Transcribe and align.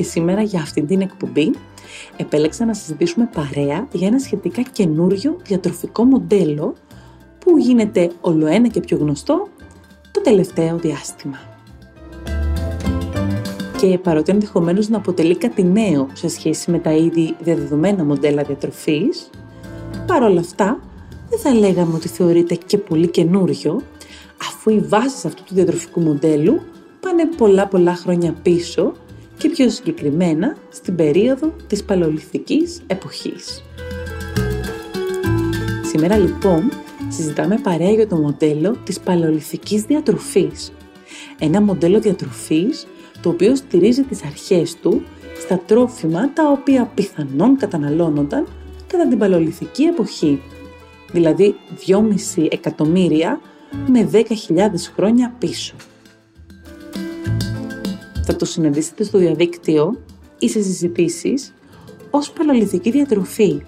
και 0.00 0.06
σήμερα 0.06 0.42
για 0.42 0.60
αυτή 0.60 0.82
την 0.82 1.00
εκπομπή 1.00 1.50
επέλεξα 2.16 2.64
να 2.64 2.74
συζητήσουμε 2.74 3.30
παρέα 3.34 3.88
για 3.92 4.06
ένα 4.06 4.18
σχετικά 4.18 4.62
καινούριο 4.62 5.36
διατροφικό 5.42 6.04
μοντέλο 6.04 6.74
που 7.38 7.58
γίνεται 7.58 8.10
ολοένα 8.20 8.68
και 8.68 8.80
πιο 8.80 8.96
γνωστό 8.96 9.48
το 10.10 10.20
τελευταίο 10.20 10.76
διάστημα. 10.76 11.38
Και 13.80 13.98
παρότι 13.98 14.32
ενδεχομένως 14.32 14.88
να 14.88 14.96
αποτελεί 14.96 15.36
κάτι 15.36 15.62
νέο 15.62 16.08
σε 16.12 16.28
σχέση 16.28 16.70
με 16.70 16.78
τα 16.78 16.92
ήδη 16.92 17.36
διαδεδομένα 17.40 18.04
μοντέλα 18.04 18.42
διατροφής, 18.42 19.30
παρόλα 20.06 20.40
αυτά 20.40 20.80
δεν 21.28 21.38
θα 21.38 21.54
λέγαμε 21.54 21.94
ότι 21.94 22.08
θεωρείται 22.08 22.54
και 22.54 22.78
πολύ 22.78 23.08
καινούριο, 23.08 23.80
αφού 24.48 24.70
οι 24.70 24.78
βάσεις 24.78 25.24
αυτού 25.24 25.42
του 25.42 25.54
διατροφικού 25.54 26.00
μοντέλου 26.00 26.60
πάνε 27.00 27.26
πολλά 27.36 27.66
πολλά 27.66 27.94
χρόνια 27.94 28.34
πίσω 28.42 28.92
και 29.40 29.48
πιο 29.48 29.70
συγκεκριμένα 29.70 30.56
στην 30.68 30.96
περίοδο 30.96 31.54
της 31.66 31.84
παλαιολιθικής 31.84 32.82
εποχής. 32.86 33.62
Σήμερα 35.82 36.16
λοιπόν 36.16 36.72
συζητάμε 37.08 37.58
παρέα 37.62 37.90
για 37.90 38.06
το 38.06 38.16
μοντέλο 38.16 38.76
της 38.84 39.00
παλαιολιθικής 39.00 39.82
διατροφής. 39.82 40.72
Ένα 41.38 41.60
μοντέλο 41.60 42.00
διατροφής 42.00 42.86
το 43.20 43.28
οποίο 43.28 43.56
στηρίζει 43.56 44.02
τις 44.02 44.24
αρχές 44.24 44.76
του 44.76 45.02
στα 45.38 45.60
τρόφιμα 45.66 46.32
τα 46.32 46.50
οποία 46.50 46.90
πιθανόν 46.94 47.56
καταναλώνονταν 47.56 48.46
κατά 48.86 49.08
την 49.08 49.18
παλαιολιθική 49.18 49.82
εποχή, 49.82 50.42
δηλαδή 51.12 51.54
2,5 52.36 52.46
εκατομμύρια 52.50 53.40
με 53.86 54.08
10.000 54.12 54.22
χρόνια 54.94 55.34
πίσω 55.38 55.74
θα 55.76 55.99
το 58.40 58.46
συναντήσετε 58.46 59.04
στο 59.04 59.18
διαδίκτυο 59.18 59.98
ή 60.38 60.48
σε 60.48 60.62
συζητήσεις 60.62 61.54
ως 62.10 62.30
παλαιολιθική 62.30 62.90
διατροφή, 62.90 63.62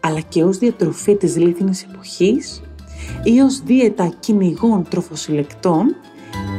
αλλά 0.00 0.20
και 0.20 0.42
ως 0.42 0.58
διατροφή 0.58 1.16
της 1.16 1.36
λίθινης 1.36 1.82
εποχής 1.82 2.62
ή 3.24 3.40
ως 3.40 3.60
δίαιτα 3.60 4.12
κυνηγών 4.20 4.86
τροφοσυλλεκτών 4.88 5.96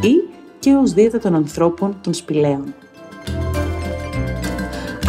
ή 0.01 0.33
και 0.59 0.73
ως 0.73 0.93
δίαιτα 0.93 1.19
των 1.19 1.35
ανθρώπων 1.35 1.97
των 2.01 2.13
σπηλαίων. 2.13 2.73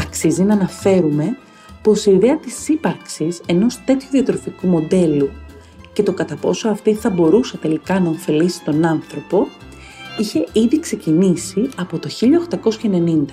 Αξίζει 0.01 0.43
να 0.43 0.55
αναφέρουμε 0.55 1.37
πως 1.83 2.07
η 2.07 2.13
ιδέα 2.13 2.37
της 2.37 2.69
ύπαρξης 2.69 3.41
ενός 3.47 3.85
τέτοιου 3.85 4.09
διατροφικού 4.11 4.67
μοντέλου 4.67 5.31
και 5.93 6.03
το 6.03 6.13
κατά 6.13 6.37
πόσο 6.37 6.69
αυτή 6.69 6.95
θα 6.95 7.11
μπορούσε 7.11 7.57
τελικά 7.57 8.01
να 8.01 8.11
ωφελήσει 8.11 8.65
τον 8.65 8.85
άνθρωπο 8.85 9.49
είχε 10.19 10.47
ήδη 10.53 10.81
ξεκινήσει 10.81 11.69
από 11.77 11.99
το 11.99 12.09
1890, 12.83 13.25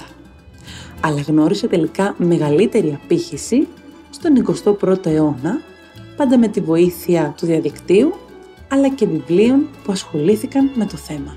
αλλά 1.02 1.22
γνώρισε 1.22 1.68
τελικά 1.68 2.16
μεγαλύτερη 2.18 3.00
απήχηση 3.04 3.68
στον 4.10 4.46
21ο 4.82 5.06
αιώνα, 5.06 5.62
πάντα 6.16 6.38
με 6.38 6.48
τη 6.48 6.62
βοήθεια 6.62 7.34
του 7.38 7.46
διαδικτύου, 7.46 8.14
αλλά 8.68 8.90
και 8.90 9.06
βιβλίων 9.06 9.68
που 9.84 9.92
ασχολήθηκαν 9.92 10.72
με 10.76 10.86
το 10.86 10.98
θέμα. 10.98 11.36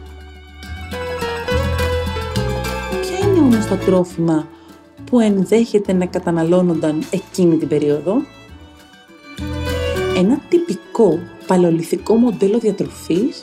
Ποια 3.00 3.28
είναι 3.28 3.38
όμως 3.38 3.66
τα 3.66 3.76
τρόφιμα 3.76 4.48
που 5.04 5.20
ενδέχεται 5.20 5.92
να 5.92 6.06
καταναλώνονταν 6.06 7.02
εκείνη 7.10 7.56
την 7.56 7.68
περίοδο; 7.68 8.14
Ένα 10.16 10.40
τυπικό 10.48 11.18
παλαιολιθικό 11.46 12.14
μοντέλο 12.14 12.58
διατροφής 12.58 13.42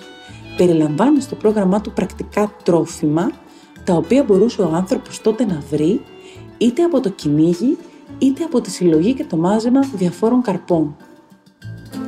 περιλαμβάνει 0.59 1.22
στο 1.22 1.36
πρόγραμμά 1.36 1.81
του 1.81 1.92
πρακτικά 1.92 2.52
τρόφιμα, 2.64 3.31
τα 3.84 3.94
οποία 3.94 4.24
μπορούσε 4.24 4.62
ο 4.62 4.72
άνθρωπος 4.74 5.22
τότε 5.22 5.46
να 5.46 5.64
βρει 5.70 6.02
είτε 6.58 6.84
από 6.84 7.00
το 7.00 7.09
κυνήγι, 7.09 7.78
είτε 8.18 8.44
από 8.44 8.62
τη 8.62 8.72
συλλογή 8.72 9.14
και 9.14 9.24
το 9.24 9.38
μάζεμα 9.38 9.80
διαφόρων 9.96 10.42
καρπών. 10.42 10.96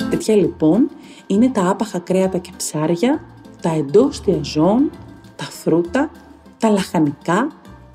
Τέτοια 0.10 0.36
λοιπόν 0.36 0.90
είναι 1.28 1.50
τα 1.50 1.70
άπαχα 1.70 2.00
κρέατα 2.00 2.38
και 2.38 2.52
ψάρια, 2.58 3.24
τα 3.62 3.70
εντόστια 3.70 4.40
ζώων, 4.42 4.90
τα 5.36 5.44
φρούτα, 5.44 6.12
τα 6.58 6.70
λαχανικά, 6.70 7.48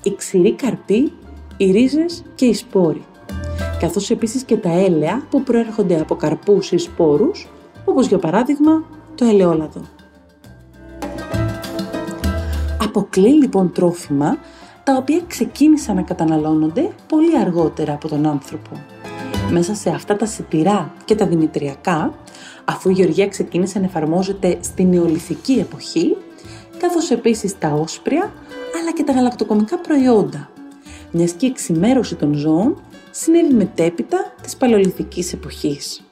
οι 0.03 0.15
ξηροί 0.15 0.53
καρποί, 0.53 1.11
οι 1.57 1.71
ρίζες 1.71 2.23
και 2.35 2.45
οι 2.45 2.53
σπόροι. 2.53 3.03
Καθώς 3.79 4.09
επίσης 4.09 4.43
και 4.43 4.57
τα 4.57 4.71
έλαια 4.71 5.21
που 5.29 5.43
προέρχονται 5.43 5.99
από 5.99 6.15
καρπούς 6.15 6.71
ή 6.71 6.77
σπόρους, 6.77 7.47
όπως 7.85 8.07
για 8.07 8.17
παράδειγμα 8.17 8.83
το 9.15 9.25
ελαιόλαδο. 9.25 9.81
Αποκλεί 12.97 13.29
λοιπόν 13.29 13.71
τρόφιμα 13.71 14.37
τα 14.83 14.95
οποία 14.95 15.21
ξεκίνησαν 15.27 15.95
να 15.95 16.01
καταναλώνονται 16.01 16.89
πολύ 17.07 17.37
αργότερα 17.37 17.93
από 17.93 18.07
τον 18.07 18.25
άνθρωπο. 18.25 18.69
Μέσα 19.51 19.75
σε 19.75 19.89
αυτά 19.89 20.15
τα 20.15 20.25
σιτηρά 20.25 20.93
και 21.05 21.15
τα 21.15 21.27
δημητριακά, 21.27 22.13
αφού 22.65 22.89
η 22.89 22.93
γεωργία 22.93 23.27
ξεκίνησε 23.27 23.79
να 23.79 23.85
εφαρμόζεται 23.85 24.57
στην 24.61 24.89
νεολιθική 24.89 25.53
εποχή, 25.53 26.17
καθώς 26.77 27.11
επίσης 27.11 27.57
τα 27.57 27.73
όσπρια, 27.73 28.33
αλλά 28.81 28.91
και 28.93 29.03
τα 29.03 29.13
γαλακτοκομικά 29.13 29.77
προϊόντα, 29.77 30.49
μιας 31.11 31.31
και 31.31 31.45
η 31.45 31.49
εξημέρωση 31.49 32.15
των 32.15 32.33
ζώων 32.33 32.81
συνέβη 33.11 33.53
μετέπειτα 33.53 34.33
της 34.41 34.55
παλαιολιθικής 34.57 35.33
εποχής. 35.33 36.03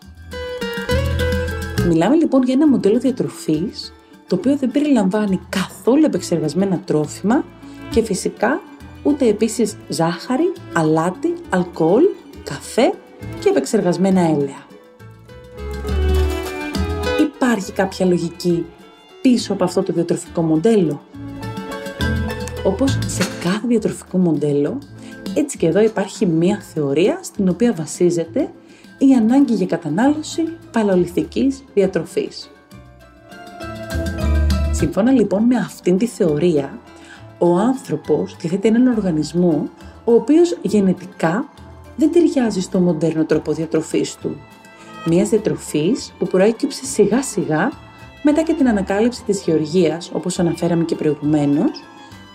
Μιλάμε 1.88 2.16
λοιπόν 2.16 2.44
για 2.44 2.54
ένα 2.54 2.68
μοντέλο 2.68 3.00
διατροφής 3.00 3.94
το 4.28 4.36
οποίο 4.36 4.56
δεν 4.56 4.72
περιλαμβάνει 4.72 5.40
καθόλου 5.50 6.06
επεξεργασμένα 6.06 6.80
τρόφιμα 6.80 7.46
και 7.90 8.04
φυσικά 8.04 8.62
ούτε 9.04 9.28
επίσης 9.28 9.78
ζάχαρη, 9.88 10.54
αλάτι, 10.74 11.34
αλκοόλ, 11.50 12.04
καφέ 12.44 12.94
και 13.40 13.50
επεξεργασμένα 13.50 14.22
έλαια. 14.22 14.66
Υπάρχει 17.22 17.72
κάποια 17.72 18.06
λογική 18.06 18.66
πίσω 19.22 19.54
από 19.54 19.64
αυτό 19.64 19.84
το 19.84 19.94
διατροφικό 19.94 20.42
μοντέλο; 20.42 21.02
Όπως 22.64 22.98
σε 23.06 23.24
κάθε 23.44 23.68
διατροφικό 23.68 24.18
μοντέλο, 24.18 24.78
έτσι 25.34 25.58
και 25.58 25.68
εδώ 25.68 25.80
υπάρχει 25.80 26.26
μία 26.26 26.62
θεωρία 26.74 27.20
στην 27.24 27.50
οποία 27.50 27.74
βασίζεται 27.74 28.52
η 28.98 29.14
ανάγκη 29.14 29.54
για 29.54 29.66
κατανάλωση 29.66 30.58
παλαιολιθικής 30.72 31.64
διατροφής. 31.74 32.50
Σύμφωνα 34.76 35.12
λοιπόν 35.12 35.44
με 35.44 35.56
αυτήν 35.56 35.98
τη 35.98 36.08
θεωρία, 36.08 36.80
ο 37.38 37.58
άνθρωπος 37.58 38.36
διαθέτει 38.40 38.68
έναν 38.68 38.88
οργανισμό 38.88 39.70
ο 40.04 40.14
οποίος 40.14 40.58
γενετικά 40.62 41.50
δεν 41.96 42.12
ταιριάζει 42.12 42.62
στο 42.62 42.80
μοντέρνο 42.80 43.26
τρόπο 43.26 43.54
διατροφής 43.54 44.16
του. 44.16 44.36
Μιας 45.06 45.30
διατροφής 45.30 46.14
που 46.20 46.28
προέκυψε 46.28 46.86
σιγά 46.86 47.24
σιγά 47.24 47.72
μετά 48.24 48.42
και 48.42 48.54
την 48.54 48.68
ανακάλυψη 48.68 49.24
της 49.24 49.42
γεωργίας, 49.42 50.12
όπως 50.14 50.40
αναφέραμε 50.40 50.84
και 50.84 50.96
προηγουμένως, 50.96 51.72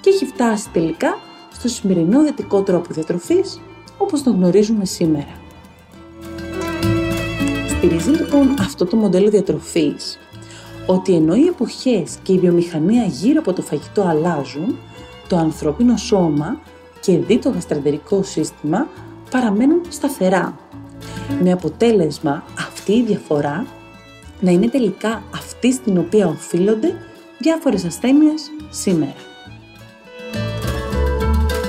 και 0.01 0.11
έχει 0.11 0.27
φτάσει 0.27 0.71
τελικά 0.73 1.19
στο 1.53 1.69
σημερινό 1.69 2.23
δυτικό 2.23 2.63
τρόπο 2.63 2.93
διατροφής, 2.93 3.61
όπως 3.99 4.23
το 4.23 4.31
γνωρίζουμε 4.31 4.85
σήμερα. 4.85 5.35
Στηρίζει 7.69 8.11
λοιπόν 8.11 8.55
αυτό 8.61 8.85
το 8.85 8.97
μοντέλο 8.97 9.31
διατροφής 9.31 10.19
ότι 10.93 11.15
ενώ 11.15 11.35
οι 11.35 11.47
εποχές 11.47 12.17
και 12.23 12.33
η 12.33 12.39
βιομηχανία 12.39 13.05
γύρω 13.05 13.41
από 13.41 13.53
το 13.53 13.63
φαγητό 13.63 14.03
αλλάζουν, 14.03 14.79
το 15.29 15.37
ανθρώπινο 15.37 15.97
σώμα 15.97 16.61
και 17.01 17.19
δι 17.19 17.39
το 17.39 17.51
γαστρεντερικό 17.51 18.23
σύστημα 18.23 18.89
παραμένουν 19.31 19.81
σταθερά. 19.89 20.59
Με 21.43 21.53
αποτέλεσμα 21.53 22.45
αυτή 22.59 22.93
η 22.93 23.03
διαφορά 23.03 23.67
να 24.41 24.51
είναι 24.51 24.69
τελικά 24.69 25.23
αυτή 25.35 25.73
στην 25.73 25.99
οποία 25.99 26.27
οφείλονται 26.27 26.95
διάφορες 27.39 27.85
ασθένειες 27.85 28.51
σήμερα. 28.71 29.15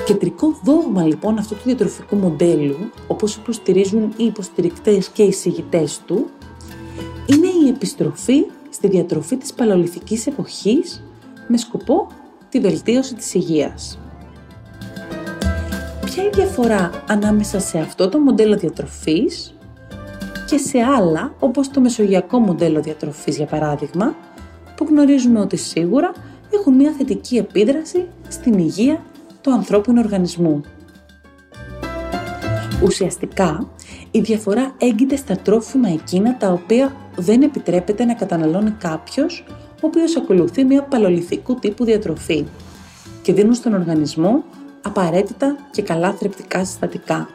Κεντρικό 0.05 0.59
δόγμα 0.63 1.03
λοιπόν 1.03 1.37
αυτού 1.37 1.55
του 1.55 1.61
διατροφικού 1.65 2.15
μοντέλου, 2.15 2.77
όπως 3.07 3.35
υποστηρίζουν 3.35 4.13
οι 4.17 4.23
υποστηρικτές 4.23 5.07
και 5.07 5.23
οι 5.23 5.31
συγητές 5.31 6.01
του, 6.05 6.29
είναι 7.25 7.47
η 7.65 7.67
επιστροφή 7.67 8.45
στη 8.71 8.87
διατροφή 8.87 9.37
της 9.37 9.53
παλαιολιθικής 9.53 10.27
εποχής 10.27 11.03
με 11.47 11.57
σκοπό 11.57 12.07
τη 12.49 12.59
βελτίωση 12.59 13.15
της 13.15 13.33
υγείας. 13.33 13.99
ποια 16.05 16.23
είναι 16.23 16.31
η 16.33 16.35
διαφορά 16.35 17.03
ανάμεσα 17.07 17.59
σε 17.59 17.79
αυτό 17.79 18.09
το 18.09 18.19
μοντέλο 18.19 18.57
διατροφής 18.57 19.55
και 20.47 20.57
σε 20.57 20.79
άλλα, 20.79 21.33
όπως 21.39 21.69
το 21.69 21.81
μεσογειακό 21.81 22.39
μοντέλο 22.39 22.81
διατροφής 22.81 23.37
για 23.37 23.45
παράδειγμα, 23.45 24.15
που 24.75 24.85
γνωρίζουμε 24.89 25.39
ότι 25.39 25.57
σίγουρα 25.57 26.11
έχουν 26.53 26.73
μια 26.73 26.91
θετική 26.97 27.37
επίδραση 27.37 28.07
στην 28.27 28.53
υγεία 28.53 29.03
του 29.41 29.51
ανθρώπινου 29.51 30.01
οργανισμού. 30.03 30.61
Ουσιαστικά, 32.83 33.69
η 34.11 34.19
διαφορά 34.19 34.75
έγκυται 34.77 35.15
στα 35.15 35.35
τρόφιμα 35.35 35.89
εκείνα 35.89 36.37
τα 36.37 36.51
οποία 36.51 36.95
δεν 37.15 37.41
επιτρέπεται 37.41 38.05
να 38.05 38.13
καταναλώνει 38.13 38.71
κάποιος 38.71 39.43
ο 39.81 39.87
οποίος 39.87 40.17
ακολουθεί 40.17 40.63
μια 40.63 40.83
παλολιθικού 40.83 41.55
τύπου 41.55 41.85
διατροφή 41.85 42.45
και 43.21 43.33
δίνουν 43.33 43.53
στον 43.53 43.73
οργανισμό 43.73 44.43
απαραίτητα 44.81 45.55
και 45.71 45.81
καλά 45.81 46.13
θρεπτικά 46.13 46.65
συστατικά. 46.65 47.29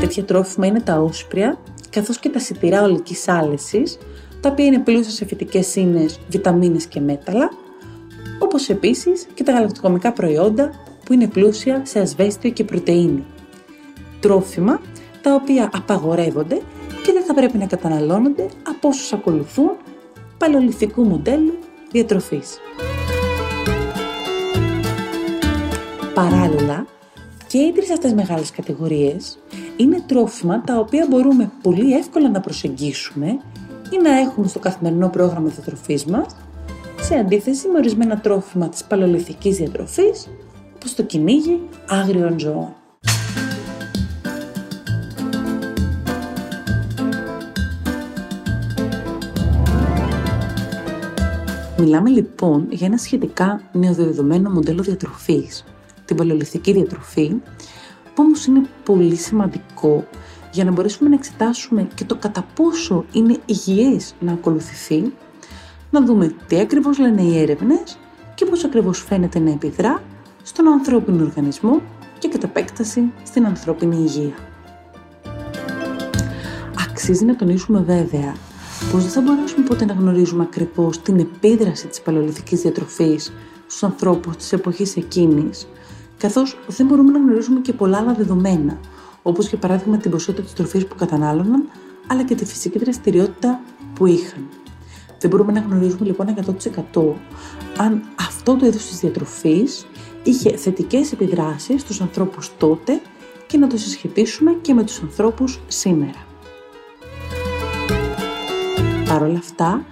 Τέτοια 0.00 0.24
τρόφιμα 0.24 0.66
είναι 0.66 0.80
τα 0.80 1.00
όσπρια, 1.00 1.58
καθώς 1.90 2.18
και 2.18 2.28
τα 2.28 2.38
σιτηρά 2.38 2.82
ολικής 2.82 3.28
άλεσης, 3.28 3.98
τα 4.40 4.48
οποία 4.48 4.64
είναι 4.64 4.78
πλούσια 4.78 5.10
σε 5.10 5.24
φυτικές 5.24 5.76
ίνες, 5.76 6.20
βιταμίνες 6.28 6.86
και 6.86 7.00
μέταλλα, 7.00 7.50
όπως 8.38 8.68
επίσης 8.68 9.26
και 9.34 9.42
τα 9.42 9.52
γαλακτοκομικά 9.52 10.12
προϊόντα 10.12 10.70
που 11.04 11.12
είναι 11.12 11.28
πλούσια 11.28 11.82
σε 11.84 12.00
ασβέστιο 12.00 12.50
και 12.50 12.64
πρωτεΐνη. 12.64 13.24
Τρόφιμα 14.20 14.80
τα 15.22 15.34
οποία 15.34 15.70
απαγορεύονται 15.72 16.54
και 16.54 16.60
δεν 16.60 16.73
θα 17.24 17.34
πρέπει 17.34 17.58
να 17.58 17.66
καταναλώνονται 17.66 18.48
από 18.68 18.88
όσους 18.88 19.12
ακολουθούν 19.12 19.70
παλαιολιθικού 20.38 21.02
μοντέλου 21.04 21.58
διατροφής. 21.90 22.58
Παράλληλα, 26.14 26.86
και 27.46 27.58
οι 27.58 27.72
τρεις 27.72 27.90
αυτές 27.90 28.12
μεγάλες 28.12 28.50
κατηγορίες 28.50 29.38
είναι 29.76 30.02
τρόφιμα 30.06 30.60
τα 30.60 30.78
οποία 30.78 31.06
μπορούμε 31.10 31.50
πολύ 31.62 31.94
εύκολα 31.94 32.28
να 32.30 32.40
προσεγγίσουμε 32.40 33.26
ή 33.90 33.98
να 34.02 34.18
έχουμε 34.18 34.48
στο 34.48 34.58
καθημερινό 34.58 35.08
πρόγραμμα 35.08 35.48
διατροφής 35.48 36.04
μας, 36.04 36.36
σε 37.00 37.14
αντίθεση 37.14 37.68
με 37.68 37.78
ορισμένα 37.78 38.20
τρόφιμα 38.20 38.68
της 38.68 38.84
παλαιολιθικής 38.84 39.56
διατροφής, 39.56 40.28
όπως 40.74 40.94
το 40.94 41.02
κυνήγι 41.02 41.60
άγριων 41.88 42.38
ζώων. 42.38 42.74
Μιλάμε 51.78 52.10
λοιπόν 52.10 52.66
για 52.70 52.86
ένα 52.86 52.96
σχετικά 52.96 53.60
νεοδεδομένο 53.72 54.50
μοντέλο 54.50 54.82
διατροφής, 54.82 55.64
την 56.04 56.16
παλαιολιθική 56.16 56.72
διατροφή, 56.72 57.28
που 58.04 58.22
όμως 58.22 58.46
είναι 58.46 58.68
πολύ 58.84 59.16
σημαντικό 59.16 60.04
για 60.52 60.64
να 60.64 60.70
μπορέσουμε 60.70 61.08
να 61.08 61.14
εξετάσουμε 61.14 61.88
και 61.94 62.04
το 62.04 62.16
κατά 62.16 62.46
πόσο 62.54 63.04
είναι 63.12 63.38
υγιές 63.46 64.14
να 64.20 64.32
ακολουθηθεί, 64.32 65.12
να 65.90 66.04
δούμε 66.04 66.34
τι 66.46 66.60
ακριβώς 66.60 66.98
λένε 66.98 67.22
οι 67.22 67.38
έρευνες 67.38 67.98
και 68.34 68.44
πώς 68.44 68.64
ακριβώς 68.64 69.04
φαίνεται 69.08 69.38
να 69.38 69.50
επιδρά 69.50 70.02
στον 70.42 70.68
ανθρώπινο 70.68 71.24
οργανισμό 71.24 71.80
και 72.18 72.28
κατά 72.28 72.46
επέκταση 72.46 73.12
στην 73.22 73.46
ανθρώπινη 73.46 73.96
υγεία. 73.96 74.34
Αξίζει 76.88 77.24
να 77.24 77.36
τονίσουμε 77.36 77.80
βέβαια 77.80 78.34
πως 78.92 79.02
δεν 79.02 79.12
θα 79.12 79.20
μπορέσουμε 79.20 79.64
ποτέ 79.66 79.84
να 79.84 79.92
γνωρίζουμε 79.92 80.42
ακριβώς 80.42 81.02
την 81.02 81.18
επίδραση 81.18 81.86
της 81.86 82.00
παλαιολιθικής 82.00 82.60
διατροφής 82.60 83.32
στους 83.66 83.82
ανθρώπους 83.82 84.36
της 84.36 84.52
εποχής 84.52 84.96
εκείνης, 84.96 85.68
καθώς 86.18 86.58
δεν 86.66 86.86
μπορούμε 86.86 87.12
να 87.12 87.18
γνωρίζουμε 87.18 87.60
και 87.60 87.72
πολλά 87.72 87.98
άλλα 87.98 88.14
δεδομένα, 88.14 88.78
όπως 89.22 89.48
για 89.48 89.58
παράδειγμα 89.58 89.96
την 89.96 90.10
ποσότητα 90.10 90.42
της 90.42 90.52
τροφής 90.52 90.86
που 90.86 90.94
κατανάλωναν, 90.94 91.68
αλλά 92.06 92.24
και 92.24 92.34
τη 92.34 92.44
φυσική 92.44 92.78
δραστηριότητα 92.78 93.60
που 93.94 94.06
είχαν. 94.06 94.48
Δεν 95.18 95.30
μπορούμε 95.30 95.52
να 95.52 95.60
γνωρίζουμε 95.60 96.06
λοιπόν 96.06 96.34
100% 96.94 97.02
αν 97.76 98.02
αυτό 98.18 98.56
το 98.56 98.66
είδος 98.66 98.86
της 98.86 98.98
διατροφής 98.98 99.86
είχε 100.22 100.56
θετικές 100.56 101.12
επιδράσεις 101.12 101.80
στους 101.80 102.00
ανθρώπους 102.00 102.50
τότε 102.58 103.00
και 103.46 103.58
να 103.58 103.66
το 103.66 103.76
συσχετίσουμε 103.76 104.56
και 104.60 104.74
με 104.74 104.84
τους 104.84 105.00
ανθρώπους 105.00 105.60
σήμερα. 105.66 106.33
Παρ' 109.14 109.22
όλα 109.22 109.38
αυτά, 109.38 109.84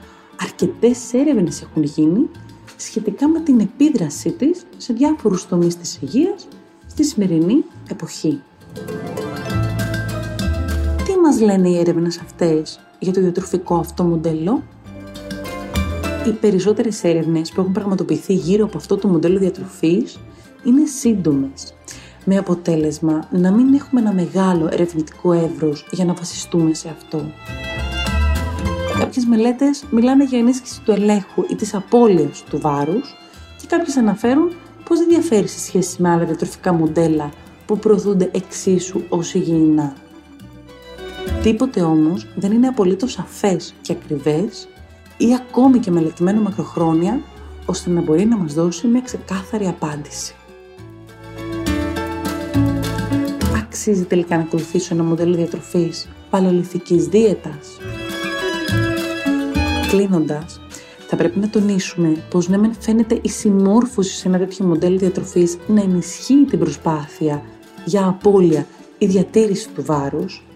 αρκετές 0.43 1.13
έρευνες 1.13 1.63
έχουν 1.63 1.83
γίνει 1.83 2.29
σχετικά 2.77 3.29
με 3.29 3.41
την 3.41 3.61
επίδρασή 3.61 4.31
της 4.33 4.67
σε 4.77 4.93
διάφορους 4.93 5.49
τομείς 5.49 5.77
της 5.77 5.99
υγείας 6.03 6.49
στη 6.87 7.05
σημερινή 7.05 7.65
εποχή. 7.91 8.43
Τι 11.05 11.19
μας 11.23 11.41
λένε 11.41 11.69
οι 11.69 11.79
έρευνες 11.79 12.19
αυτές 12.19 12.81
για 12.99 13.13
το 13.13 13.21
διατροφικό 13.21 13.75
αυτό 13.75 14.03
μοντέλο; 14.05 14.63
Οι 16.27 16.31
περισσότερες 16.31 17.05
έρευνες 17.05 17.51
που 17.51 17.61
έχουν 17.61 17.73
πραγματοποιηθεί 17.73 18.35
γύρω 18.35 18.65
από 18.65 18.77
αυτό 18.77 18.97
το 18.97 19.09
μοντέλο 19.09 19.39
διατροφής 19.39 20.21
είναι 20.65 20.87
σύντομες, 20.87 21.75
με 22.25 22.37
αποτέλεσμα 22.37 23.29
να 23.31 23.53
μην 23.53 23.75
έχουμε 23.75 24.01
ένα 24.01 24.13
μεγάλο 24.13 24.69
ερευνητικό 24.73 25.33
εύρος 25.33 25.89
για 25.91 26.05
να 26.05 26.13
βασιστούμε 26.13 26.75
σε 26.75 26.89
αυτό. 26.89 27.25
Κάποιες 29.03 29.25
μελέτες 29.25 29.85
μιλάνε 29.91 30.25
για 30.25 30.39
ενίσχυση 30.39 30.81
του 30.81 30.91
ελέγχου 30.91 31.45
ή 31.49 31.55
της 31.55 31.75
απώλειας 31.75 32.45
του 32.51 32.59
βάρους 32.61 33.15
και 33.61 33.67
κάποιες 33.67 33.97
αναφέρουν 33.97 34.53
πως 34.85 34.99
δεν 34.99 35.09
διαφέρει 35.09 35.49
σε 35.49 35.59
σχέση 35.59 36.03
με 36.03 36.11
άλλα 36.11 36.25
διατροφικά 36.25 36.73
μοντέλα 36.73 37.31
που 37.67 37.79
προωθούνται 37.79 38.31
εξίσου 38.33 39.03
ως 39.09 39.35
υγιεινά. 39.35 39.95
Τίποτε 41.43 41.83
όμως 41.83 42.27
δεν 42.35 42.53
είναι 42.53 42.67
απολύτως 42.67 43.13
σαφές 43.13 43.75
και 43.81 43.93
ακριβές 43.93 44.69
ή 45.17 45.35
ακόμη 45.35 45.79
και 45.79 45.91
μελετημένο 45.91 46.41
μακροχρόνια 46.41 47.21
ώστε 47.67 47.91
να 47.91 48.01
μπορεί 48.01 48.25
να 48.25 48.37
μας 48.37 48.55
δώσει 48.55 48.87
μια 48.87 49.01
ξεκάθαρη 49.01 49.67
απάντηση. 49.67 50.35
Αξίζει 53.57 54.05
τελικά 54.05 54.37
να 54.37 54.43
ακολουθήσω 54.43 54.95
ένα 54.95 55.03
μοντέλο 55.03 55.35
διατροφής 55.35 56.09
παλαιολιθικής 56.31 57.07
δίαιτας; 57.07 57.79
Κλείνοντας, 59.93 60.61
θα 61.09 61.17
πρέπει 61.17 61.39
να 61.39 61.49
τονίσουμε 61.49 62.17
πως 62.31 62.49
ναι, 62.49 62.57
μεν 62.57 62.75
φαίνεται 62.79 63.19
η 63.23 63.29
συμμόρφωση 63.29 64.15
σε 64.15 64.29
ένα 64.29 64.39
τέτοιο 64.39 64.67
μοντέλο 64.67 64.99
διατροφής 64.99 65.59
να 65.67 65.81
ενισχύει 65.81 66.45
την 66.51 66.59
προσπάθεια 66.59 67.43
για 67.85 68.07
απώλεια 68.07 68.67
ή 68.99 69.07
διατήρηση 69.07 69.69
του 69.69 69.85
βάρους, 69.85 70.47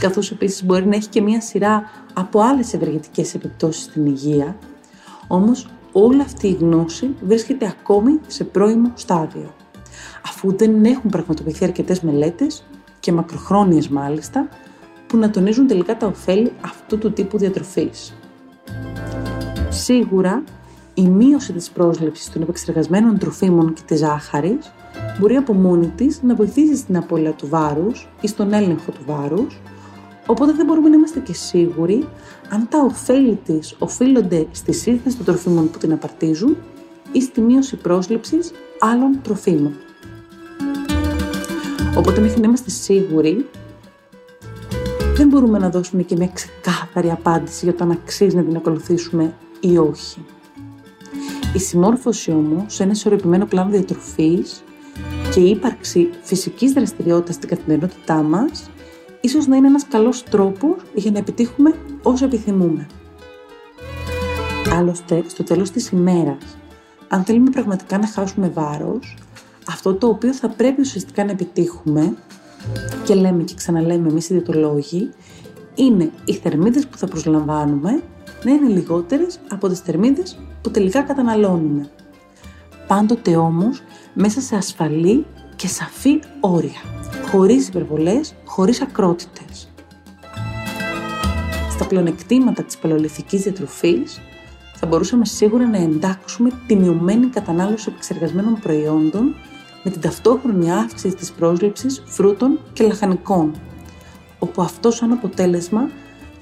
καθώς 0.00 0.30
επίσης 0.30 0.64
μπορεί 0.64 0.86
να 0.86 0.96
έχει 0.96 1.08
και 1.08 1.20
μία 1.20 1.40
σειρά 1.40 1.82
από 2.12 2.40
άλλες 2.40 2.74
ευεργετικές 2.74 3.34
επιπτώσεις 3.34 3.82
στην 3.82 4.06
υγεία, 4.06 4.56
όμως 5.26 5.68
όλη 5.92 6.20
αυτή 6.20 6.48
η 6.48 6.56
γνώση 6.60 7.14
βρίσκεται 7.26 7.66
ακόμη 7.66 8.20
σε 8.26 8.44
πρώιμο 8.44 8.92
στάδιο, 8.94 9.54
αφού 10.26 10.56
δεν 10.56 10.84
έχουν 10.84 11.10
πραγματοποιηθεί 11.10 11.64
αρκετές 11.64 12.00
μελέτες 12.00 12.64
και 13.00 13.12
μακροχρόνιες 13.12 13.88
μάλιστα, 13.88 14.48
που 15.06 15.16
να 15.16 15.30
τονίζουν 15.30 15.66
τελικά 15.66 15.96
τα 15.96 16.06
ωφέλη 16.06 16.52
αυτού 16.60 16.98
του 16.98 17.12
τύπου 17.12 17.38
διατροφής. 17.38 18.14
Σίγουρα, 19.74 20.42
η 20.94 21.08
μείωση 21.08 21.52
της 21.52 21.70
πρόσληψης 21.70 22.32
των 22.32 22.42
επεξεργασμένων 22.42 23.18
τροφίμων 23.18 23.72
και 23.72 23.82
της 23.86 23.98
ζάχαρης 23.98 24.72
μπορεί 25.18 25.36
από 25.36 25.52
μόνη 25.52 25.92
της 25.96 26.22
να 26.22 26.34
βοηθήσει 26.34 26.76
στην 26.76 26.96
απώλεια 26.96 27.32
του 27.32 27.48
βάρους 27.48 28.08
ή 28.20 28.26
στον 28.28 28.52
έλεγχο 28.52 28.90
του 28.90 29.00
βάρους, 29.06 29.60
οπότε 30.26 30.52
δεν 30.52 30.66
μπορούμε 30.66 30.88
να 30.88 30.96
είμαστε 30.96 31.20
και 31.20 31.32
σίγουροι 31.32 32.08
αν 32.50 32.68
τα 32.68 32.78
ωφέλη 32.78 33.38
της 33.44 33.76
οφείλονται 33.78 34.46
στη 34.50 34.72
σύνθεσης 34.72 35.16
των 35.16 35.26
τροφίμων 35.26 35.70
που 35.70 35.78
την 35.78 35.92
απαρτίζουν 35.92 36.56
ή 37.12 37.22
στη 37.22 37.40
μείωση 37.40 37.76
πρόσληψης 37.76 38.52
άλλων 38.78 39.18
τροφίμων. 39.22 39.74
Οπότε 41.96 42.20
μέχρι 42.20 42.40
να 42.40 42.46
είμαστε 42.46 42.70
σίγουροι, 42.70 43.46
δεν 45.16 45.28
μπορούμε 45.28 45.58
να 45.58 45.70
δώσουμε 45.70 46.02
και 46.02 46.16
μια 46.16 46.28
ξεκάθαρη 46.28 47.10
απάντηση 47.10 47.64
για 47.64 47.74
το 47.74 47.84
αν 47.84 47.90
αξίζει 47.90 48.36
να 48.36 48.42
την 48.42 48.56
ακολουθήσουμε 48.56 49.34
ή 49.68 49.78
όχι. 49.78 50.24
Η 51.54 51.58
συμμόρφωση 51.58 52.30
όμως 52.30 52.74
σε 52.74 52.82
ένα 52.82 52.92
ισορροπημένο 52.92 53.46
πλάνο 53.46 53.70
διατροφής 53.70 54.64
και 55.34 55.40
η 55.40 55.50
ύπαρξη 55.50 56.10
φυσικής 56.22 56.72
δραστηριότητας 56.72 57.34
στην 57.34 57.48
καθημερινότητά 57.48 58.22
μας 58.22 58.70
ίσως 59.20 59.46
να 59.46 59.56
είναι 59.56 59.66
ένας 59.66 59.88
καλός 59.88 60.22
τρόπος 60.22 60.76
για 60.94 61.10
να 61.10 61.18
επιτύχουμε 61.18 61.74
όσο 62.02 62.24
επιθυμούμε. 62.24 62.86
Άλλωστε, 64.72 65.24
στο 65.26 65.42
τέλος 65.42 65.70
της 65.70 65.88
ημέρας, 65.88 66.56
αν 67.08 67.24
θέλουμε 67.24 67.50
πραγματικά 67.50 67.98
να 67.98 68.06
χάσουμε 68.06 68.48
βάρος, 68.48 69.16
αυτό 69.68 69.94
το 69.94 70.06
οποίο 70.06 70.32
θα 70.34 70.48
πρέπει 70.48 70.80
ουσιαστικά 70.80 71.24
να 71.24 71.30
επιτύχουμε 71.30 72.14
και 73.04 73.14
λέμε 73.14 73.42
και 73.42 73.54
ξαναλέμε 73.54 74.08
εμείς 74.08 74.30
οι 74.30 74.32
διαιτολόγοι, 74.32 75.10
είναι 75.74 76.10
οι 76.24 76.32
θερμίδες 76.32 76.86
που 76.86 76.98
θα 76.98 77.06
προσλαμβάνουμε 77.06 78.02
να 78.44 78.50
είναι 78.50 78.68
λιγότερες 78.68 79.40
από 79.48 79.68
τις 79.68 79.78
θερμίδες 79.78 80.38
που 80.62 80.70
τελικά 80.70 81.02
καταναλώνουμε. 81.02 81.88
Πάντοτε 82.86 83.36
όμως 83.36 83.82
μέσα 84.14 84.40
σε 84.40 84.56
ασφαλή 84.56 85.26
και 85.56 85.68
σαφή 85.68 86.20
όρια, 86.40 86.80
χωρίς 87.30 87.68
υπερβολές, 87.68 88.34
χωρίς 88.44 88.80
ακρότητες. 88.80 89.72
Στα 91.70 91.86
πλεονεκτήματα 91.86 92.62
της 92.62 92.78
παλαιολιθικής 92.78 93.42
διατροφής 93.42 94.20
θα 94.74 94.86
μπορούσαμε 94.86 95.24
σίγουρα 95.24 95.66
να 95.66 95.76
εντάξουμε 95.78 96.50
τη 96.66 96.76
μειωμένη 96.76 97.26
κατανάλωση 97.26 97.86
επεξεργασμένων 97.88 98.58
προϊόντων 98.60 99.34
με 99.82 99.90
την 99.90 100.00
ταυτόχρονη 100.00 100.72
αύξηση 100.72 101.14
της 101.14 101.32
πρόσληψης 101.32 102.02
φρούτων 102.06 102.58
και 102.72 102.86
λαχανικών, 102.86 103.54
όπου 104.38 104.62
αυτό 104.62 104.90
σαν 104.90 105.12
αποτέλεσμα 105.12 105.90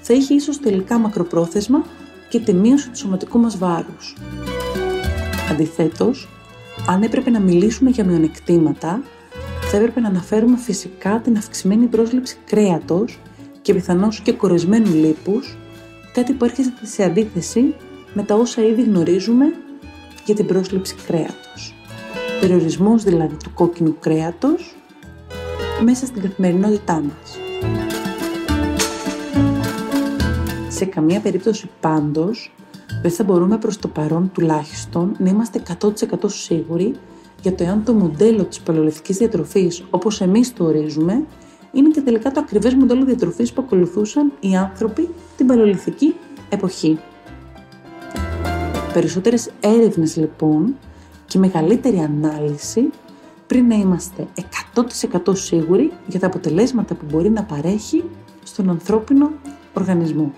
θα 0.05 0.13
είχε 0.13 0.33
ίσως 0.33 0.59
τελικά 0.59 0.97
μακροπρόθεσμα 0.97 1.85
και 2.29 2.39
τη 2.39 2.53
μείωση 2.53 2.89
του 2.89 2.97
σωματικού 2.97 3.39
μας 3.39 3.57
βάρους. 3.57 4.15
Αντιθέτως, 5.51 6.29
αν 6.87 7.03
έπρεπε 7.03 7.29
να 7.29 7.39
μιλήσουμε 7.39 7.89
για 7.89 8.05
μειονεκτήματα, 8.05 9.01
θα 9.61 9.77
έπρεπε 9.77 9.99
να 9.99 10.07
αναφέρουμε 10.07 10.57
φυσικά 10.57 11.19
την 11.23 11.37
αυξημένη 11.37 11.85
πρόσληψη 11.85 12.37
κρέατος 12.45 13.19
και 13.61 13.73
πιθανώς 13.73 14.19
και 14.19 14.31
κορεσμένου 14.31 14.93
λίπους, 14.93 15.57
κάτι 16.13 16.33
που 16.33 16.45
έρχεται 16.45 16.85
σε 16.85 17.03
αντίθεση 17.03 17.75
με 18.13 18.23
τα 18.23 18.35
όσα 18.35 18.61
ήδη 18.61 18.81
γνωρίζουμε 18.81 19.45
για 20.25 20.35
την 20.35 20.45
πρόσληψη 20.45 20.95
κρέατος. 21.07 21.73
Περιορισμός 22.39 23.03
δηλαδή 23.03 23.35
του 23.43 23.53
κόκκινου 23.53 23.95
κρέατος 23.99 24.75
μέσα 25.83 26.05
στην 26.05 26.21
καθημερινότητά 26.21 26.93
μας. 26.93 27.42
Σε 30.83 30.89
καμία 30.89 31.19
περίπτωση 31.19 31.69
πάντως 31.79 32.53
δεν 33.01 33.11
θα 33.11 33.23
μπορούμε 33.23 33.57
προς 33.57 33.77
το 33.77 33.87
παρόν 33.87 34.31
τουλάχιστον 34.33 35.15
να 35.19 35.29
είμαστε 35.29 35.61
100% 35.81 35.89
σίγουροι 36.25 36.95
για 37.41 37.55
το 37.55 37.63
εάν 37.63 37.83
το 37.83 37.93
μοντέλο 37.93 38.43
της 38.43 38.59
παλαιολιθικής 38.59 39.17
διατροφής 39.17 39.83
όπως 39.89 40.21
εμείς 40.21 40.53
το 40.53 40.63
ορίζουμε 40.63 41.23
είναι 41.71 41.89
και 41.89 42.01
τελικά 42.01 42.31
το 42.31 42.39
ακριβές 42.39 42.73
μοντέλο 42.73 43.05
διατροφής 43.05 43.53
που 43.53 43.61
ακολουθούσαν 43.65 44.31
οι 44.39 44.55
άνθρωποι 44.55 45.09
την 45.37 45.47
παλαιολιθική 45.47 46.15
εποχή. 46.49 46.99
Περισσότερες 48.93 49.49
έρευνες 49.59 50.15
λοιπόν 50.15 50.75
και 51.25 51.39
μεγαλύτερη 51.39 51.97
ανάλυση 51.97 52.89
πριν 53.47 53.67
να 53.67 53.75
είμαστε 53.75 54.27
100% 54.75 55.37
σίγουροι 55.37 55.91
για 56.07 56.19
τα 56.19 56.27
αποτελέσματα 56.27 56.95
που 56.95 57.05
μπορεί 57.11 57.29
να 57.29 57.43
παρέχει 57.43 58.03
στον 58.43 58.69
ανθρώπινο 58.69 59.29
οργανισμό. 59.73 60.33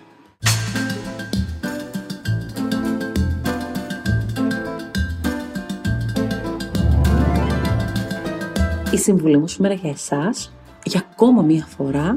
Η 8.95 8.97
συμβουλή 8.97 9.37
μου 9.37 9.47
σήμερα 9.47 9.73
για 9.73 9.89
εσάς, 9.89 10.53
για 10.85 11.03
ακόμα 11.11 11.41
μία 11.41 11.67
φορά, 11.77 12.13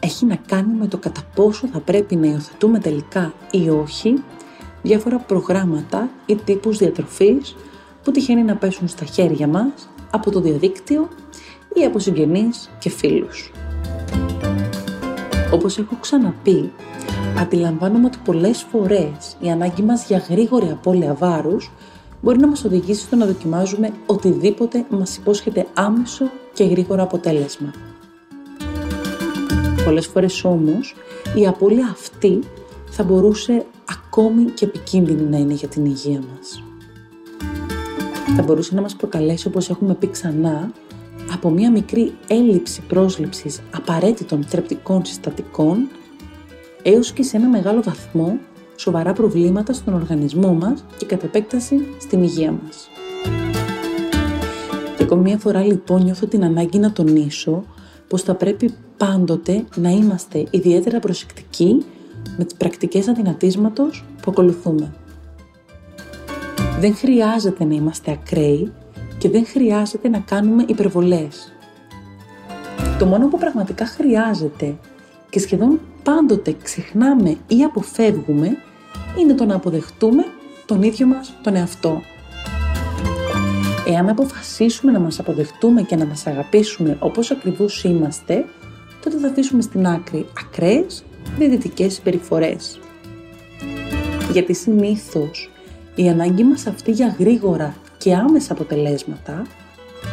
έχει 0.00 0.26
να 0.26 0.36
κάνει 0.36 0.74
με 0.74 0.86
το 0.86 0.98
κατά 0.98 1.20
πόσο 1.34 1.66
θα 1.66 1.80
πρέπει 1.80 2.16
να 2.16 2.26
υιοθετούμε 2.26 2.78
τελικά 2.78 3.32
ή 3.50 3.68
όχι 3.68 4.22
διάφορα 4.82 5.18
προγράμματα 5.18 6.08
ή 6.26 6.36
τύπους 6.36 6.78
διατροφής 6.78 7.56
που 8.02 8.10
τυχαίνει 8.10 8.42
να 8.42 8.56
πέσουν 8.56 8.88
στα 8.88 9.04
χέρια 9.04 9.46
μας 9.46 9.88
από 10.10 10.30
το 10.30 10.40
διαδίκτυο 10.40 11.08
ή 11.74 11.84
από 11.84 11.98
συγγενείς 11.98 12.70
και 12.78 12.90
φίλους. 12.90 13.52
Όπως 15.52 15.78
έχω 15.78 15.96
ξαναπεί, 16.00 16.72
αντιλαμβάνομαι 17.38 18.06
ότι 18.06 18.18
πολλές 18.24 18.62
φορές 18.62 19.36
η 19.40 19.50
ανάγκη 19.50 19.82
μας 19.82 20.06
για 20.06 20.18
γρήγορη 20.28 20.70
απώλεια 20.70 21.14
βάρους 21.14 21.70
μπορεί 22.24 22.38
να 22.38 22.46
μας 22.46 22.64
οδηγήσει 22.64 23.00
στο 23.00 23.16
να 23.16 23.26
δοκιμάζουμε 23.26 23.92
οτιδήποτε 24.06 24.84
μας 24.88 25.16
υπόσχεται 25.16 25.66
άμεσο 25.74 26.30
και 26.52 26.64
γρήγορο 26.64 27.02
αποτέλεσμα. 27.02 27.72
Πολλές 29.84 30.06
φορές 30.06 30.44
όμως 30.44 30.96
η 31.34 31.46
απώλεια 31.46 31.88
αυτή 31.90 32.38
θα 32.90 33.02
μπορούσε 33.04 33.66
ακόμη 33.90 34.44
και 34.44 34.64
επικίνδυνη 34.64 35.22
να 35.22 35.36
είναι 35.36 35.52
για 35.52 35.68
την 35.68 35.84
υγεία 35.84 36.22
μας. 36.32 36.62
Θα 38.36 38.42
μπορούσε 38.42 38.74
να 38.74 38.80
μας 38.80 38.96
προκαλέσει, 38.96 39.46
όπως 39.46 39.70
έχουμε 39.70 39.94
πει 39.94 40.10
ξανά, 40.10 40.72
από 41.32 41.50
μια 41.50 41.70
μικρή 41.70 42.12
έλλειψη 42.26 42.82
πρόσληψης 42.88 43.60
απαραίτητων 43.74 44.44
θρεπτικών 44.44 45.04
συστατικών 45.04 45.88
έως 46.82 47.12
και 47.12 47.22
σε 47.22 47.36
ένα 47.36 47.48
μεγάλο 47.48 47.82
βαθμό 47.82 48.38
σοβαρά 48.84 49.12
προβλήματα 49.12 49.72
στον 49.72 49.94
οργανισμό 49.94 50.52
μας 50.52 50.84
και 50.96 51.06
κατ' 51.06 51.22
επέκταση 51.22 51.86
στην 52.00 52.22
υγεία 52.22 52.54
μας. 52.62 52.88
Και 54.96 55.02
ακόμη 55.02 55.22
μια 55.22 55.38
φορά 55.38 55.60
λοιπόν 55.60 56.02
νιώθω 56.02 56.26
την 56.26 56.44
ανάγκη 56.44 56.78
να 56.78 56.92
τονίσω 56.92 57.64
πως 58.08 58.22
θα 58.22 58.34
πρέπει 58.34 58.74
πάντοτε 58.96 59.64
να 59.76 59.90
είμαστε 59.90 60.46
ιδιαίτερα 60.50 60.98
προσεκτικοί 60.98 61.84
με 62.36 62.44
τις 62.44 62.54
πρακτικές 62.54 63.08
αδυνατίσματος 63.08 64.04
που 64.22 64.30
ακολουθούμε. 64.30 64.92
Δεν 66.80 66.94
χρειάζεται 66.94 67.64
να 67.64 67.74
είμαστε 67.74 68.10
ακραίοι 68.10 68.72
και 69.18 69.28
δεν 69.28 69.46
χρειάζεται 69.46 70.08
να 70.08 70.18
κάνουμε 70.18 70.64
υπερβολές. 70.68 71.52
Το 72.98 73.06
μόνο 73.06 73.28
που 73.28 73.38
πραγματικά 73.38 73.86
χρειάζεται 73.86 74.76
και 75.30 75.38
σχεδόν 75.38 75.80
πάντοτε 76.02 76.56
ξεχνάμε 76.62 77.36
ή 77.46 77.62
αποφεύγουμε 77.62 78.56
είναι 79.18 79.34
το 79.34 79.44
να 79.44 79.54
αποδεχτούμε 79.54 80.24
τον 80.66 80.82
ίδιο 80.82 81.06
μας 81.06 81.34
τον 81.42 81.54
εαυτό. 81.54 82.02
Εάν 83.86 84.08
αποφασίσουμε 84.08 84.92
να 84.92 84.98
μας 84.98 85.18
αποδεχτούμε 85.18 85.82
και 85.82 85.96
να 85.96 86.06
μας 86.06 86.26
αγαπήσουμε 86.26 86.96
όπως 87.00 87.30
ακριβώς 87.30 87.84
είμαστε, 87.84 88.44
τότε 89.02 89.18
θα 89.18 89.28
αφήσουμε 89.28 89.62
στην 89.62 89.86
άκρη 89.86 90.26
ακραίες 90.38 91.04
διαιτητικές 91.38 91.94
συμπεριφορές. 91.94 92.78
Γιατί 94.32 94.54
συνήθως 94.54 95.50
η 95.94 96.08
ανάγκη 96.08 96.44
μας 96.44 96.66
αυτή 96.66 96.90
για 96.90 97.16
γρήγορα 97.18 97.74
και 97.98 98.14
άμεσα 98.14 98.52
αποτελέσματα 98.52 99.46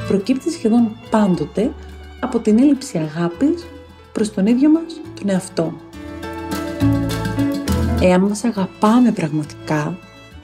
προκύπτει 0.08 0.52
σχεδόν 0.52 0.92
πάντοτε 1.10 1.72
από 2.20 2.40
την 2.40 2.60
έλλειψη 2.60 2.98
αγάπης 2.98 3.66
προς 4.12 4.34
τον 4.34 4.46
ίδιο 4.46 4.70
μας 4.70 5.02
τον 5.20 5.30
εαυτό. 5.30 5.74
Εάν 8.04 8.22
μας 8.22 8.44
αγαπάμε 8.44 9.12
πραγματικά, 9.12 9.98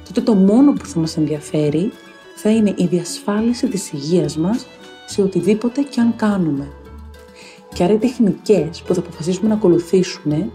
τότε 0.07 0.21
το 0.21 0.35
μόνο 0.35 0.73
που 0.73 0.85
θα 0.85 0.99
μας 0.99 1.17
ενδιαφέρει 1.17 1.91
θα 2.35 2.49
είναι 2.49 2.73
η 2.77 2.85
διασφάλιση 2.85 3.67
της 3.67 3.91
υγείας 3.91 4.37
μας 4.37 4.65
σε 5.05 5.21
οτιδήποτε 5.21 5.81
και 5.81 6.01
αν 6.01 6.15
κάνουμε. 6.15 6.67
Και 7.73 7.83
άρα 7.83 7.93
οι 7.93 7.97
τεχνικές 7.97 8.81
που 8.81 8.93
θα 8.93 8.99
αποφασίσουμε 8.99 9.47
να 9.47 9.53
ακολουθήσουμε, 9.53 10.49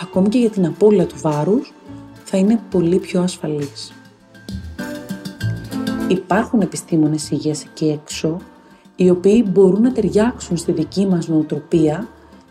ακόμη 0.00 0.28
και 0.28 0.38
για 0.38 0.50
την 0.50 0.66
απώλεια 0.66 1.06
του 1.06 1.14
βάρους, 1.22 1.72
θα 2.24 2.36
είναι 2.36 2.60
πολύ 2.70 2.98
πιο 2.98 3.22
ασφαλείς. 3.22 3.92
Υπάρχουν 6.08 6.60
επιστήμονες 6.60 7.30
υγείας 7.30 7.64
εκεί 7.64 8.00
έξω, 8.02 8.36
οι 8.96 9.10
οποίοι 9.10 9.44
μπορούν 9.52 9.82
να 9.82 9.92
ταιριάξουν 9.92 10.56
στη 10.56 10.72
δική 10.72 11.06
μας 11.06 11.28
νοοτροπία 11.28 12.08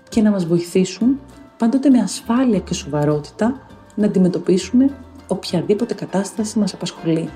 και 0.10 0.22
να 0.22 0.32
μας 0.32 0.46
βοηθήσουν 0.46 1.20
πάντοτε 1.58 1.90
με 1.90 2.00
ασφάλεια 2.00 2.60
και 2.60 2.74
σοβαρότητα 2.74 3.68
να 3.96 4.06
αντιμετωπίσουμε 4.06 4.90
οποιαδήποτε 5.28 5.94
κατάσταση 5.94 6.60
μας 6.60 6.74
απασχολεί. 6.74 7.30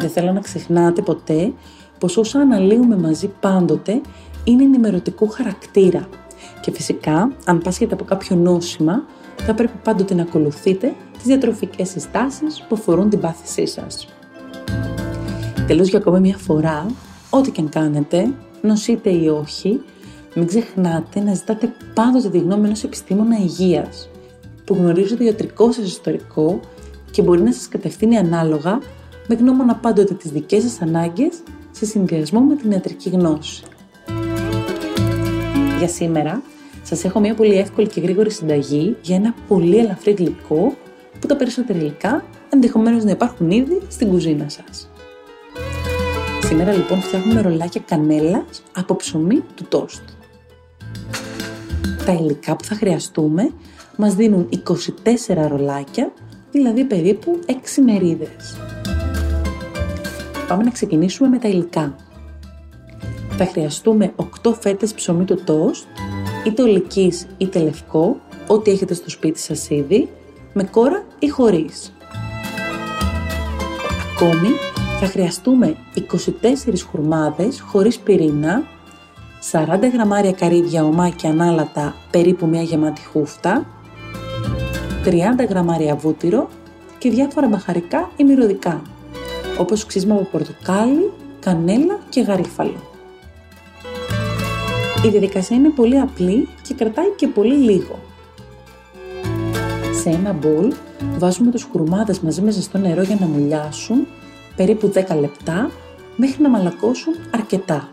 Δεν 0.00 0.10
θέλω 0.10 0.32
να 0.32 0.40
ξεχνάτε 0.40 1.02
ποτέ 1.02 1.52
πως 1.98 2.16
όσα 2.16 2.38
αναλύουμε 2.38 2.96
μαζί 2.96 3.28
πάντοτε 3.40 4.00
είναι 4.44 4.62
ενημερωτικού 4.62 5.28
χαρακτήρα 5.28 6.08
και 6.60 6.70
φυσικά 6.70 7.32
αν 7.44 7.58
πάσχετε 7.58 7.94
από 7.94 8.04
κάποιο 8.04 8.36
νόσημα 8.36 9.04
θα 9.36 9.54
πρέπει 9.54 9.78
πάντοτε 9.82 10.14
να 10.14 10.22
ακολουθείτε 10.22 10.94
τις 11.12 11.22
διατροφικές 11.26 11.88
συστάσεις 11.88 12.64
που 12.68 12.74
αφορούν 12.74 13.10
την 13.10 13.20
πάθησή 13.20 13.66
σας. 13.66 14.08
Τέλος 15.66 15.88
για 15.88 15.98
ακόμα 15.98 16.18
μια 16.18 16.36
φορά, 16.36 16.86
ό,τι 17.30 17.50
και 17.50 17.60
αν 17.60 17.68
κάνετε, 17.68 18.30
νοσείτε 18.62 19.10
ή 19.10 19.28
όχι, 19.28 19.80
μην 20.34 20.46
ξεχνάτε 20.46 21.20
να 21.20 21.34
ζητάτε 21.34 21.72
πάντοτε 21.94 22.28
τη 22.28 22.38
γνώμη 22.38 22.66
ενός 22.66 22.84
επιστήμονα 22.84 23.36
υγείας 23.36 24.08
που 24.64 24.74
γνωρίζει 24.74 25.16
το 25.16 25.24
ιατρικό 25.24 25.72
σας 25.72 25.86
ιστορικό 25.86 26.60
και 27.10 27.22
μπορεί 27.22 27.42
να 27.42 27.52
σας 27.52 27.68
κατευθύνει 27.68 28.16
ανάλογα 28.16 28.80
με 29.26 29.34
γνώμονα 29.34 29.74
πάντοτε 29.74 30.14
τις 30.14 30.30
δικές 30.30 30.62
σας 30.62 30.80
ανάγκες 30.80 31.42
σε 31.70 31.84
συνδυασμό 31.86 32.40
με 32.40 32.56
την 32.56 32.70
ιατρική 32.70 33.08
γνώση. 33.08 33.62
Για 35.78 35.88
σήμερα, 35.88 36.42
σας 36.82 37.04
έχω 37.04 37.20
μια 37.20 37.34
πολύ 37.34 37.58
εύκολη 37.58 37.86
και 37.86 38.00
γρήγορη 38.00 38.30
συνταγή 38.30 38.96
για 39.02 39.16
ένα 39.16 39.34
πολύ 39.48 39.78
ελαφρύ 39.78 40.12
γλυκό 40.12 40.74
που 41.20 41.26
τα 41.26 41.36
περισσότερα 41.36 41.78
υλικά 41.78 42.24
ενδεχομένως 42.50 43.04
να 43.04 43.10
υπάρχουν 43.10 43.50
ήδη 43.50 43.80
στην 43.88 44.08
κουζίνα 44.08 44.48
σας. 44.48 44.88
Σήμερα 46.44 46.72
λοιπόν 46.72 47.00
φτιάχνουμε 47.00 47.40
ρολάκια 47.40 47.80
κανέλας 47.86 48.62
από 48.72 48.96
ψωμί 48.96 49.42
του 49.54 49.64
τόστ. 49.68 50.02
Τα 52.06 52.12
υλικά 52.12 52.56
που 52.56 52.64
θα 52.64 52.74
χρειαστούμε 52.74 53.50
μας 53.96 54.14
δίνουν 54.14 54.48
24 55.04 55.48
ρολάκια, 55.48 56.12
δηλαδή 56.50 56.84
περίπου 56.84 57.38
6 57.46 57.52
μερίδες. 57.84 58.56
Πάμε 60.48 60.62
να 60.62 60.70
ξεκινήσουμε 60.70 61.28
με 61.28 61.38
τα 61.38 61.48
υλικά. 61.48 61.96
θα 63.36 63.46
χρειαστούμε 63.46 64.12
8 64.42 64.54
φέτες 64.60 64.94
ψωμί 64.94 65.24
του 65.24 65.42
τόστ, 65.44 65.84
είτε 66.46 66.62
ολικής 66.62 67.26
είτε 67.38 67.58
λευκό, 67.58 68.16
ό,τι 68.46 68.70
έχετε 68.70 68.94
στο 68.94 69.10
σπίτι 69.10 69.38
σας 69.38 69.70
ήδη, 69.70 70.08
με 70.52 70.64
κόρα 70.64 71.04
ή 71.18 71.28
χωρίς. 71.28 71.92
Ακόμη 74.14 74.48
θα 75.00 75.06
χρειαστούμε 75.06 75.76
24 75.94 76.84
χουρμάδες 76.90 77.60
χωρίς 77.60 77.98
πυρήνα, 77.98 78.62
40 79.50 79.90
γραμμάρια 79.92 80.32
καρύδια 80.32 80.84
ομά 80.84 81.08
και 81.08 81.26
ανάλατα 81.26 81.94
περίπου 82.10 82.46
μια 82.46 82.62
γεμάτη 82.62 83.04
χούφτα, 83.04 83.66
30 85.04 85.10
γραμμάρια 85.48 85.94
βούτυρο 85.96 86.48
και 86.98 87.10
διάφορα 87.10 87.48
μπαχαρικά 87.48 88.10
ή 88.16 88.24
μυρωδικά, 88.24 88.82
όπως 89.58 89.86
ξύσμα 89.86 90.14
από 90.14 90.24
πορτοκάλι, 90.24 91.12
κανέλα 91.40 91.98
και 92.08 92.20
γαρίφαλο. 92.20 92.92
Η 95.04 95.08
διαδικασία 95.08 95.56
είναι 95.56 95.68
πολύ 95.68 96.00
απλή 96.00 96.48
και 96.62 96.74
κρατάει 96.74 97.10
και 97.16 97.26
πολύ 97.26 97.54
λίγο. 97.54 97.98
Σε 100.02 100.08
ένα 100.08 100.32
μπολ 100.32 100.72
βάζουμε 101.18 101.50
τους 101.50 101.62
χουρμάδες 101.62 102.20
μαζί 102.20 102.40
με 102.40 102.50
ζεστό 102.50 102.78
νερό 102.78 103.02
για 103.02 103.16
να 103.20 103.26
μουλιάσουν 103.26 104.06
περίπου 104.56 104.92
10 104.94 105.20
λεπτά 105.20 105.70
μέχρι 106.16 106.42
να 106.42 106.48
μαλακώσουν 106.48 107.14
αρκετά. 107.30 107.88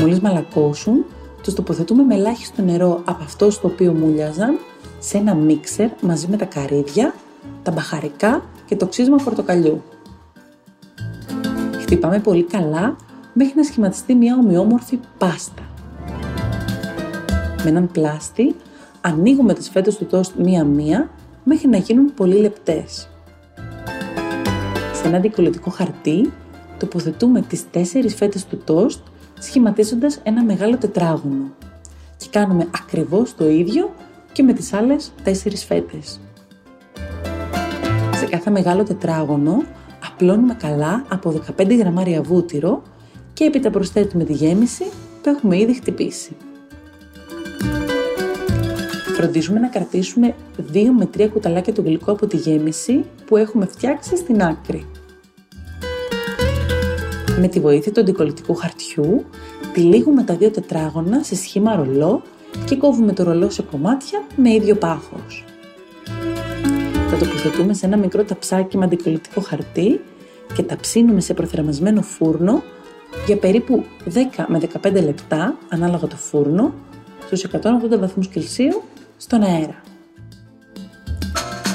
Μόλις 0.00 0.20
μαλακώσουν, 0.20 1.04
τους 1.42 1.54
τοποθετούμε 1.54 2.02
με 2.02 2.14
ελάχιστο 2.14 2.62
νερό 2.62 3.02
από 3.04 3.22
αυτό 3.24 3.50
στο 3.50 3.68
οποίο 3.68 3.92
μούλιαζαν 3.92 4.58
σε 5.06 5.16
ένα 5.16 5.34
μίξερ 5.34 5.88
μαζί 6.00 6.26
με 6.28 6.36
τα 6.36 6.44
καρύδια, 6.44 7.14
τα 7.62 7.70
μπαχαρικά 7.70 8.44
και 8.66 8.76
το 8.76 8.86
ξύσμα 8.86 9.16
πορτοκαλιού. 9.16 9.82
Χτυπάμε 11.80 12.18
πολύ 12.18 12.42
καλά 12.42 12.96
μέχρι 13.32 13.52
να 13.56 13.62
σχηματιστεί 13.62 14.14
μια 14.14 14.36
ομοιόμορφη 14.36 14.98
πάστα. 15.18 15.62
Με 17.62 17.70
έναν 17.70 17.88
πλάστη 17.92 18.54
ανοίγουμε 19.00 19.54
τις 19.54 19.68
φέτες 19.68 19.96
του 19.96 20.06
τόστ 20.06 20.34
μία-μία 20.36 21.10
μέχρι 21.44 21.68
να 21.68 21.76
γίνουν 21.76 22.14
πολύ 22.14 22.36
λεπτές. 22.36 23.08
Σε 24.92 25.06
ένα 25.06 25.16
αντικολλητικό 25.16 25.70
χαρτί 25.70 26.32
τοποθετούμε 26.78 27.40
τις 27.40 27.70
τέσσερις 27.70 28.14
φέτες 28.14 28.44
του 28.44 28.58
τόστ 28.64 29.00
σχηματίζοντας 29.38 30.20
ένα 30.22 30.44
μεγάλο 30.44 30.76
τετράγωνο 30.76 31.50
και 32.16 32.26
κάνουμε 32.30 32.68
ακριβώς 32.74 33.34
το 33.34 33.48
ίδιο 33.48 33.90
και 34.34 34.42
με 34.42 34.52
τις 34.52 34.72
άλλες 34.72 35.12
τέσσερις 35.22 35.64
φέτες. 35.64 36.20
Σε 38.14 38.26
κάθε 38.26 38.50
μεγάλο 38.50 38.82
τετράγωνο 38.82 39.62
απλώνουμε 40.06 40.54
καλά 40.54 41.04
από 41.08 41.42
15 41.56 41.76
γραμμάρια 41.78 42.22
βούτυρο 42.22 42.82
και 43.32 43.44
έπειτα 43.44 43.70
προσθέτουμε 43.70 44.24
τη 44.24 44.32
γέμιση 44.32 44.84
που 45.22 45.28
έχουμε 45.28 45.58
ήδη 45.58 45.74
χτυπήσει. 45.74 46.36
Φροντίζουμε 49.16 49.58
να 49.58 49.68
κρατήσουμε 49.68 50.34
2 50.72 50.82
με 50.98 51.08
3 51.16 51.28
κουταλάκια 51.32 51.72
του 51.72 51.82
γλυκού 51.82 52.10
από 52.10 52.26
τη 52.26 52.36
γέμιση 52.36 53.04
που 53.26 53.36
έχουμε 53.36 53.66
φτιάξει 53.66 54.16
στην 54.16 54.42
άκρη. 54.42 54.86
Με 57.38 57.48
τη 57.48 57.60
βοήθεια 57.60 57.92
του 57.92 58.00
αντικολλητικού 58.00 58.54
χαρτιού, 58.54 59.24
τυλίγουμε 59.72 60.22
τα 60.22 60.36
δύο 60.36 60.50
τετράγωνα 60.50 61.22
σε 61.22 61.34
σχήμα 61.36 61.76
ρολό 61.76 62.22
και 62.64 62.76
κόβουμε 62.76 63.12
το 63.12 63.22
ρολό 63.22 63.50
σε 63.50 63.62
κομμάτια 63.62 64.22
με 64.36 64.52
ίδιο 64.52 64.76
πάχος. 64.76 65.44
Τα 67.10 67.16
τοποθετούμε 67.16 67.74
σε 67.74 67.86
ένα 67.86 67.96
μικρό 67.96 68.24
ταψάκι 68.24 68.76
με 68.76 68.84
αντικολλητικό 68.84 69.40
χαρτί 69.40 70.00
και 70.54 70.62
τα 70.62 70.76
ψήνουμε 70.76 71.20
σε 71.20 71.34
προθερμασμένο 71.34 72.02
φούρνο 72.02 72.62
για 73.26 73.36
περίπου 73.36 73.84
10 74.04 74.44
με 74.46 74.60
15 74.82 74.92
λεπτά, 74.92 75.56
ανάλογα 75.68 76.06
το 76.06 76.16
φούρνο, 76.16 76.74
στους 77.26 77.44
180 77.44 77.98
βαθμούς 77.98 78.28
Κελσίου, 78.28 78.82
στον 79.16 79.42
αέρα. 79.42 79.82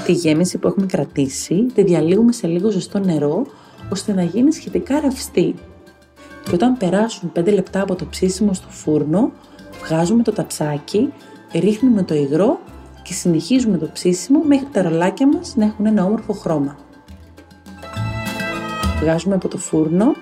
Τη 0.06 0.12
γέμιση 0.12 0.58
που 0.58 0.68
έχουμε 0.68 0.86
κρατήσει 0.86 1.66
τη 1.74 1.84
διαλύουμε 1.84 2.32
σε 2.32 2.48
λίγο 2.48 2.70
ζεστό 2.70 3.00
νερό, 3.00 3.46
ώστε 3.92 4.14
να 4.14 4.24
γίνει 4.24 4.52
σχετικά 4.52 5.00
ρευστή. 5.00 5.56
Και 6.44 6.54
όταν 6.54 6.78
περάσουν 6.78 7.32
5 7.36 7.54
λεπτά 7.54 7.82
από 7.82 7.96
το 7.96 8.06
ψήσιμο 8.06 8.54
στο 8.54 8.68
φούρνο, 8.70 9.32
βγάζουμε 9.86 10.24
το 10.24 10.32
ταψάκι, 10.32 11.14
ρίχνουμε 11.54 12.04
το 12.04 12.16
υγρό 12.16 12.60
και 13.04 13.14
συνεχίζουμε 13.14 13.78
το 13.78 13.90
ψήσιμο 13.94 14.42
μέχρι 14.44 14.68
τα 14.72 14.82
ρολάκια 14.82 15.28
μας 15.28 15.56
να 15.56 15.66
έχουν 15.66 15.86
ένα 15.86 16.06
όμορφο 16.06 16.34
χρώμα. 16.34 16.78
Βγάζουμε 19.02 19.36
από 19.36 19.48
το 19.48 19.58
φούρνο 19.58 20.16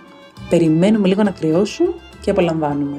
Περιμένουμε 0.49 1.07
λίγο 1.07 1.23
να 1.23 1.31
κρυώσουν 1.31 1.93
και 2.21 2.29
απολαμβάνουμε. 2.29 2.97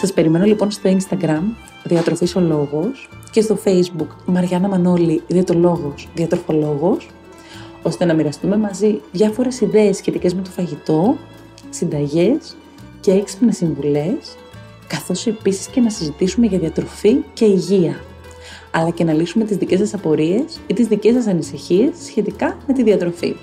Σας 0.00 0.12
περιμένω 0.12 0.44
λοιπόν 0.44 0.70
στο 0.70 0.96
Instagram, 0.96 1.42
Διατροφής 1.84 2.36
ο 2.36 2.40
Λόγος, 2.40 3.08
και 3.30 3.40
στο 3.40 3.58
Facebook, 3.64 4.06
Μαριάννα 4.26 4.68
Μανώλη, 4.68 5.22
Διαιτολόγος, 5.26 6.08
Διατροφολόγος, 6.14 7.08
ώστε 7.82 8.04
να 8.04 8.14
μοιραστούμε 8.14 8.56
μαζί 8.56 9.00
διάφορες 9.12 9.60
ιδέες 9.60 9.96
σχετικές 9.96 10.34
με 10.34 10.42
το 10.42 10.50
φαγητό, 10.50 11.16
συνταγές 11.70 12.56
και 13.00 13.10
έξυπνες 13.10 13.56
συμβουλές, 13.56 14.36
καθώς 14.86 15.26
επίσης 15.26 15.66
και 15.66 15.80
να 15.80 15.90
συζητήσουμε 15.90 16.46
για 16.46 16.58
διατροφή 16.58 17.16
και 17.32 17.44
υγεία, 17.44 18.00
αλλά 18.70 18.90
και 18.90 19.04
να 19.04 19.12
λύσουμε 19.12 19.44
τις 19.44 19.56
δικές 19.56 19.78
σας 19.78 19.94
απορίες 19.94 20.60
ή 20.66 20.74
τις 20.74 20.86
δικές 20.86 21.14
σας 21.14 21.26
ανησυχίες 21.26 21.90
σχετικά 22.04 22.56
με 22.66 22.74
τη 22.74 22.82
διατροφή. 22.82 23.36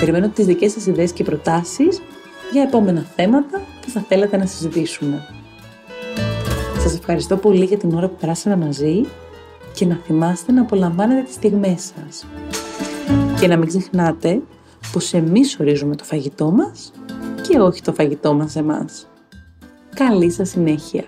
Περιμένω 0.00 0.28
τις 0.28 0.46
δικές 0.46 0.72
σας 0.72 0.86
ιδέες 0.86 1.12
και 1.12 1.24
προτάσεις 1.24 2.00
για 2.52 2.62
επόμενα 2.62 3.06
θέματα 3.16 3.60
που 3.82 3.90
θα 3.90 4.04
θέλατε 4.08 4.36
να 4.36 4.46
συζητήσουμε. 4.46 5.26
Σας 6.78 6.94
ευχαριστώ 6.94 7.36
πολύ 7.36 7.64
για 7.64 7.76
την 7.76 7.94
ώρα 7.94 8.08
που 8.08 8.16
περάσαμε 8.20 8.56
μαζί 8.56 9.04
και 9.74 9.86
να 9.86 10.00
θυμάστε 10.04 10.52
να 10.52 10.60
απολαμβάνετε 10.60 11.22
τις 11.22 11.34
στιγμές 11.34 11.92
σας. 11.94 12.26
Και 13.40 13.46
να 13.46 13.56
μην 13.56 13.68
ξεχνάτε 13.68 14.40
πως 14.92 15.12
εμείς 15.12 15.56
ορίζουμε 15.60 15.96
το 15.96 16.04
φαγητό 16.04 16.50
μας 16.50 16.92
και 17.52 17.60
όχι 17.60 17.82
το 17.82 17.92
φαγητό 17.92 18.34
μας 18.34 18.56
εμάς. 18.56 19.08
Καλή 19.94 20.30
σας 20.30 20.48
συνέχεια! 20.48 21.04